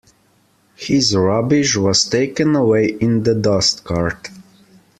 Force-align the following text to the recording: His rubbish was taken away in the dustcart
His 0.77 1.15
rubbish 1.15 1.77
was 1.77 2.05
taken 2.05 2.55
away 2.55 2.87
in 2.87 3.21
the 3.21 3.35
dustcart 3.35 4.29